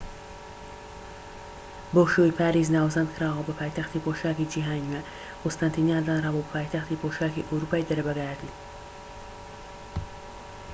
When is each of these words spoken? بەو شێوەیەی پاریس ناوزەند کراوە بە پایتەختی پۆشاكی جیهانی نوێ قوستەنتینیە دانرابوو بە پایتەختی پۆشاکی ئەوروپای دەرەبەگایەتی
بەو 1.93 2.07
شێوەیەی 2.13 2.37
پاریس 2.39 2.69
ناوزەند 2.75 3.13
کراوە 3.15 3.43
بە 3.47 3.53
پایتەختی 3.59 4.03
پۆشاكی 4.05 4.49
جیهانی 4.53 4.87
نوێ 4.91 5.01
قوستەنتینیە 5.41 5.99
دانرابوو 6.07 6.45
بە 6.45 6.51
پایتەختی 6.53 6.99
پۆشاکی 7.01 7.45
ئەوروپای 7.49 7.87
دەرەبەگایەتی 7.89 8.51